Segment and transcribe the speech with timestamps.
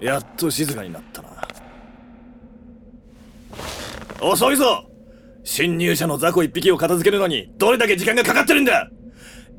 [0.00, 1.48] やっと静かになったな。
[4.20, 4.84] 遅いぞ。
[5.44, 8.88] 侵入者の雑魚一匹を片付けるのにどれだけ時間がかかってるんだ。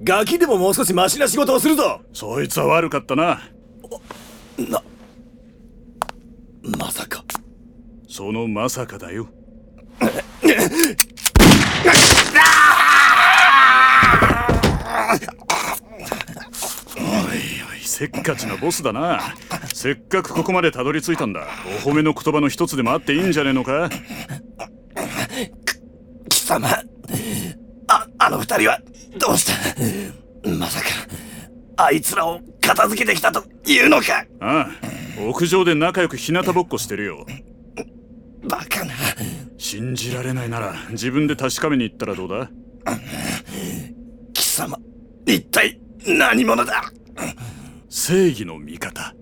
[0.03, 2.01] ガキでももう少しマシな仕事をするぞ。
[2.13, 3.41] そいつは悪かったな。
[4.57, 4.81] な
[6.77, 7.23] まさか。
[8.09, 9.27] そのまさかだよ。
[16.97, 17.37] おい
[17.71, 19.21] おいせっかちなボスだな
[19.85, 21.45] せっかくここまでたどり着いたんだ。
[21.85, 23.87] お褒めの言葉の一つでもあっていいんじゃねえのか？
[26.27, 26.67] 貴様
[27.87, 28.79] ああの二人は
[29.19, 29.45] どうし
[30.43, 30.49] た？
[30.49, 30.87] まさか
[31.77, 34.25] あいつらを片付けてきたというのか？
[34.39, 34.71] あ
[35.19, 37.23] あ屋上で仲良く日向ぼっこしてるよ。
[38.49, 38.95] バカな。
[39.59, 42.49] 信じられないなら自分で確かめに行ったらどうだ？
[44.33, 44.79] 貴様
[45.27, 46.91] 一体何者だ？
[47.87, 49.13] 正義の味方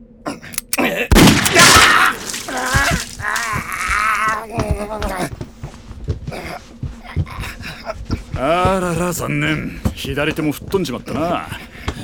[8.36, 9.80] あらら残念。
[9.94, 11.48] 左手も吹っ飛んじまったな。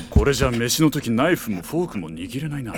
[0.10, 2.74] これじゃ飯の時ナイフもフォークも握れないな。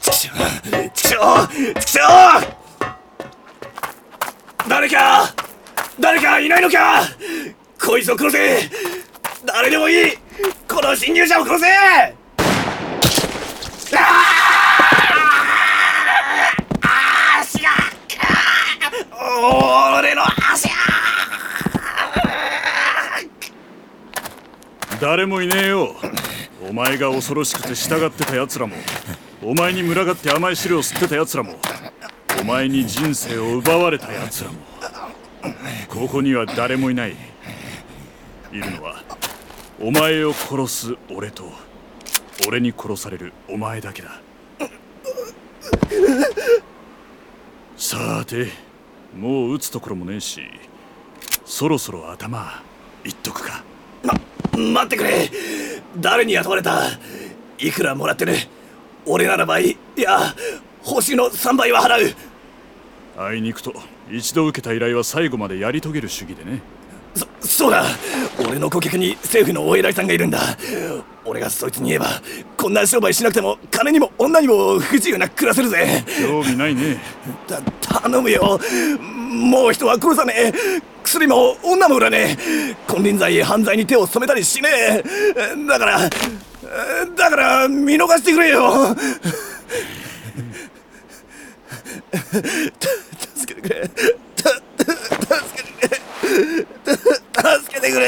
[0.00, 1.48] ちくしょうちくしょう
[1.80, 2.02] ちくしょ
[2.52, 2.55] う
[5.98, 7.02] 誰かいないのか？
[7.82, 8.70] こいつを殺せ！
[9.44, 10.12] 誰でもいい！
[10.68, 11.66] この侵入者を殺せ！
[13.96, 14.00] あ
[16.82, 17.70] あ足が
[19.98, 20.22] 俺の
[20.52, 20.74] 足が
[25.00, 25.94] 誰もいねえよ。
[26.68, 28.74] お前が恐ろしくて従ってた奴らも。
[29.42, 31.54] お前に群がって甘い汁を吸ってた奴らも。
[32.40, 34.75] お前に人生を奪われた奴らも。
[35.88, 37.16] ここには誰もいない。
[38.52, 39.02] いるのは
[39.80, 41.52] お前を殺す俺と
[42.46, 44.20] 俺に殺されるお前だけだ。
[47.76, 48.48] さて
[49.16, 50.42] もう撃つところもねえし
[51.44, 52.62] そろそろ頭
[53.04, 53.62] いっとくか。
[54.02, 54.14] ま
[54.56, 55.30] 待ってくれ。
[55.98, 56.82] 誰に雇われた。
[57.58, 58.34] いくらもらってる。
[59.04, 60.34] 俺ならばいいや
[60.82, 62.14] 報酬の3倍は払う。
[63.18, 63.72] あいにくと
[64.10, 66.60] 一度受けた依頼は最後までやり遂げる主義でね。
[67.14, 67.84] そそうだ。
[68.46, 70.38] 俺の顧客に政府のお偉いさんがいるんだ。
[71.24, 72.06] 俺がそいつに言えば
[72.56, 76.04] こんな商売しなくても金にも女にも不自由なく暮らせるぜ。
[76.20, 76.98] 興味ないね。
[77.46, 78.60] た頼むよ。
[79.00, 80.52] もう人は殺さねえ。
[81.02, 82.76] 薬も女も売らねえ。
[82.86, 85.02] 金輪際犯罪に手を染めたりしねえ。
[85.66, 85.98] だから
[87.16, 88.94] だから見逃してくれよ
[93.68, 93.88] くれ
[94.36, 94.50] た
[95.48, 95.96] 助けてくれ。
[97.58, 98.04] 助けてくれ。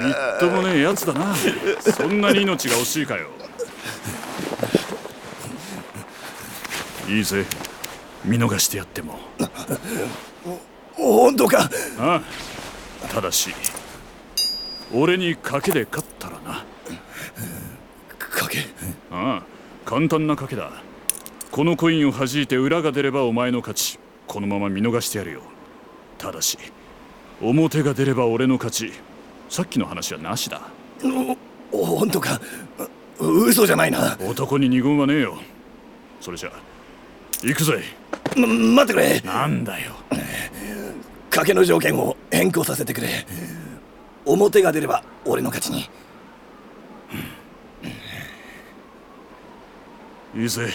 [0.00, 1.34] みっともねえやつだな。
[1.80, 3.28] そんなに命が惜しいかよ。
[7.08, 7.44] いいぜ。
[8.24, 9.18] 見逃してやっても。
[10.94, 11.70] 本当か。
[11.98, 13.08] ああ。
[13.08, 13.54] ただし
[14.94, 16.64] 俺に賭けで勝ったらな。
[18.18, 18.60] 賭け？
[19.10, 19.44] ああ
[19.84, 20.70] 簡単な賭けだ
[21.52, 23.98] このコインを弾いて裏が出ればお前の勝ち。
[24.26, 25.42] このまま見逃してやるよ。
[26.16, 26.56] ただし
[27.42, 28.92] 表が出れば俺の勝ち。
[29.50, 30.62] さっきの話はなしだ。
[31.70, 32.40] お本当か？
[33.18, 34.16] う嘘じゃないな。
[34.26, 35.36] 男に二言はねえよ。
[36.22, 36.52] それじゃ
[37.42, 37.82] 行くぜ。
[38.34, 39.20] ま待ってくれ。
[39.20, 39.92] なんだよ。
[41.30, 43.26] 賭けの条件を変更させてくれ。
[44.24, 45.90] 表が出れば俺の勝ちに。
[50.34, 50.70] いいぜ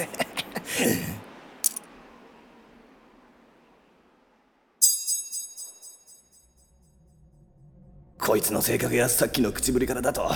[8.18, 10.28] こいつの性格やさっきの口ぶりからだと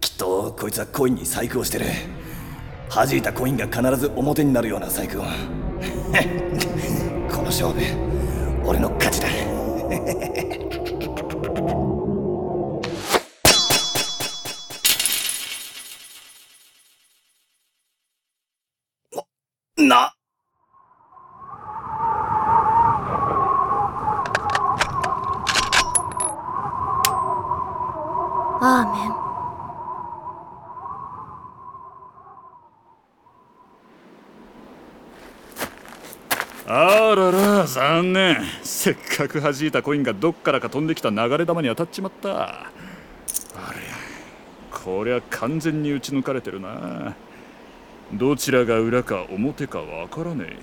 [0.00, 1.86] きっとこいつはコインに細工をしてる。
[2.88, 5.24] 弾いたコインが必ず表になるような細工を。
[7.28, 7.80] この勝負
[8.64, 9.28] 俺の勝ちだ
[19.76, 20.16] な
[28.68, 29.14] アーメン。
[36.68, 38.38] あらら残念。
[38.64, 42.30] せっかく弾いたコインがどっからか飛んできた流れ弾に当たっちまった。
[42.40, 42.72] あ
[43.54, 47.14] りゃこりゃ完全に打ち抜かれてるな。
[48.12, 50.58] どちらが裏か表かわからねえ。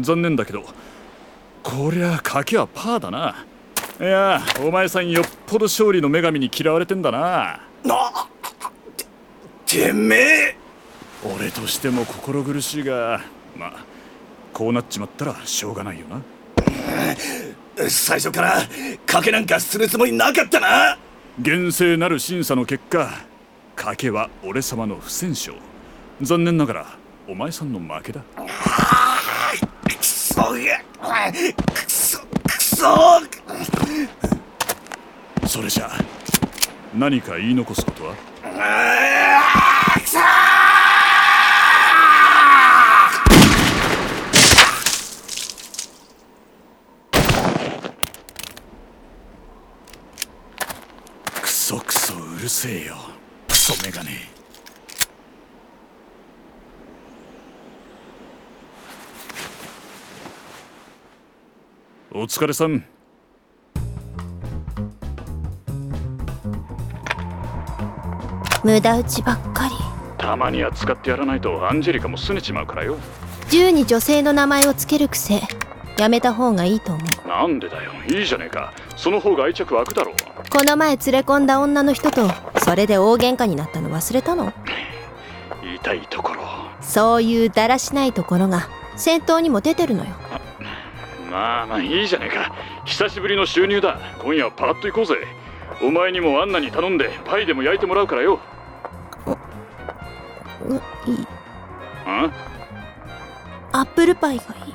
[0.00, 0.64] 残念だけど
[1.62, 3.44] こりゃ賭けはパーだな。
[4.00, 7.60] いやお前さんよっぽど勝利の女神に嫌われてんだな。
[7.84, 8.10] な
[9.66, 10.56] ててめえ。
[11.24, 13.20] 俺としても心苦しいが
[13.56, 13.84] まあ
[14.52, 16.20] こうなっちまったらしょうがないよな。
[17.88, 18.60] 最初から
[19.06, 20.98] 賭けなんかするつもりなかったな。
[21.38, 23.08] 厳正なる審査の結果
[23.76, 25.54] 賭けは俺様の不戦勝。
[26.20, 26.86] 残念ながら
[27.28, 28.20] お前さんの負けだ。
[28.20, 33.20] くそがくそくそ
[35.52, 35.90] それじゃ
[36.94, 38.14] 何か言い残すことは？
[38.42, 40.00] あー
[51.42, 52.96] くそクソクソうるせえよ。
[53.46, 54.10] クソメガネ。
[62.10, 62.86] お疲れさん。
[68.64, 69.74] 無駄打ちばっかり。
[70.18, 72.96] たまには使ってやらないとアンジェリカも拗ねちまうからよ。
[73.50, 75.40] 銃に女性の名前をつける癖。
[75.98, 77.28] やめた方がいいと思う。
[77.28, 77.90] なんでだよ。
[78.08, 78.72] いいじゃねえか。
[78.96, 80.14] その方が愛着湧くだろう。
[80.48, 82.28] この前連れ込んだ女の人と
[82.64, 84.52] それで大喧嘩になったの忘れたの？
[85.62, 86.42] 痛いところ。
[86.80, 90.10] そういうだらしないところが戦闘にも出てるのよ。
[91.30, 92.54] まあまあいいじゃねえか。
[92.84, 93.98] 久しぶりの収入だ。
[94.22, 95.14] 今夜はパラッと行こうぜ
[95.80, 98.40] お前にもアンナに頼んでパイでも焼いてもらうからよ。
[100.66, 100.74] う
[101.10, 101.26] いい。
[102.04, 102.30] あ？
[103.72, 104.74] アップルパイがいい。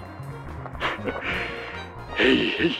[2.23, 2.75] へいへい。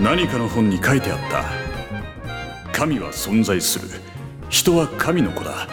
[0.00, 2.72] 何かの本に書いてあった。
[2.72, 3.88] 神は存在する。
[4.50, 5.68] 人は神の子だ。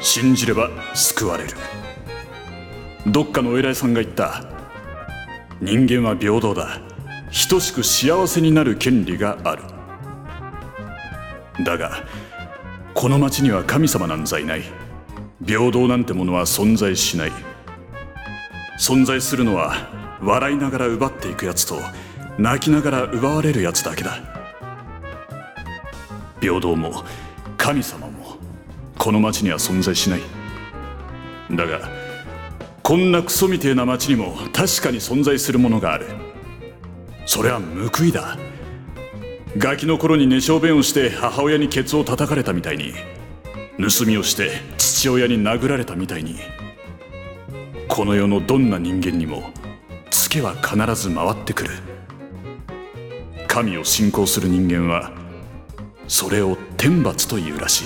[0.00, 1.50] 信じれば救われる。
[3.06, 4.55] どっかのお偉いさんが言った
[5.60, 6.80] 人間は平等だ。
[7.50, 9.62] 等しく幸せになる権利がある。
[11.64, 12.04] だが
[12.94, 14.62] この町には神様なんざいない。
[15.44, 17.32] 平等なんてものは存在しない。
[18.78, 19.88] 存在するのは
[20.20, 21.76] 笑いながら奪っていくやつと
[22.38, 24.18] 泣きながら奪われるやつだけだ。
[26.40, 27.04] 平等も
[27.56, 28.36] 神様も
[28.98, 30.20] この町には存在しない。
[31.50, 31.95] だが
[32.86, 36.06] こんなクソみてえな町にも確かに存在するものがある。
[37.26, 38.38] それは報いだ。
[39.58, 42.92] ガキの頃に寝小便をして母親にケツを叩かれたみたいに
[43.80, 46.36] 盗みをして父親に殴られたみたいに
[47.88, 49.50] この世のどんな人間にも
[50.10, 51.70] ツケは必ず回ってくる。
[53.48, 55.10] 神を信仰する人間は
[56.06, 57.84] それを天罰というらしい。